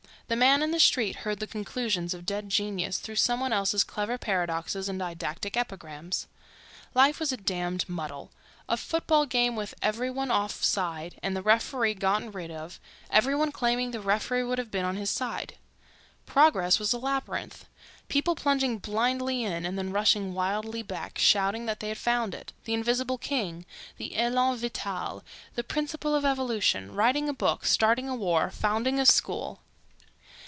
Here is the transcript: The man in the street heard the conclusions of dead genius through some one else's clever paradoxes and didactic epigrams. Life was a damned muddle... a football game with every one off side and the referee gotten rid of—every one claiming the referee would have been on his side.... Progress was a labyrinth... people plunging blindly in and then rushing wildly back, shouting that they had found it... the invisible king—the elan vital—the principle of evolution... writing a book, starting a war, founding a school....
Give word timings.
The 0.27 0.37
man 0.37 0.61
in 0.63 0.71
the 0.71 0.79
street 0.79 1.17
heard 1.27 1.41
the 1.41 1.45
conclusions 1.45 2.13
of 2.13 2.25
dead 2.25 2.47
genius 2.47 2.99
through 2.99 3.17
some 3.17 3.41
one 3.41 3.51
else's 3.51 3.83
clever 3.83 4.17
paradoxes 4.17 4.87
and 4.87 4.97
didactic 4.97 5.57
epigrams. 5.57 6.25
Life 6.93 7.19
was 7.19 7.33
a 7.33 7.35
damned 7.35 7.83
muddle... 7.89 8.31
a 8.69 8.77
football 8.77 9.25
game 9.25 9.57
with 9.57 9.73
every 9.81 10.09
one 10.09 10.31
off 10.31 10.63
side 10.63 11.19
and 11.21 11.35
the 11.35 11.41
referee 11.41 11.95
gotten 11.95 12.31
rid 12.31 12.49
of—every 12.49 13.35
one 13.35 13.51
claiming 13.51 13.91
the 13.91 13.99
referee 13.99 14.43
would 14.43 14.57
have 14.57 14.71
been 14.71 14.85
on 14.85 14.95
his 14.95 15.09
side.... 15.09 15.57
Progress 16.25 16.79
was 16.79 16.93
a 16.93 16.97
labyrinth... 16.97 17.65
people 18.07 18.33
plunging 18.33 18.77
blindly 18.77 19.43
in 19.43 19.65
and 19.65 19.77
then 19.77 19.91
rushing 19.91 20.33
wildly 20.33 20.81
back, 20.81 21.17
shouting 21.19 21.65
that 21.65 21.81
they 21.81 21.89
had 21.89 21.97
found 21.97 22.33
it... 22.33 22.53
the 22.63 22.73
invisible 22.73 23.17
king—the 23.17 24.17
elan 24.17 24.55
vital—the 24.57 25.63
principle 25.65 26.15
of 26.15 26.23
evolution... 26.23 26.95
writing 26.95 27.27
a 27.27 27.33
book, 27.33 27.65
starting 27.65 28.07
a 28.07 28.15
war, 28.15 28.49
founding 28.49 28.97
a 28.97 29.05
school.... 29.05 29.59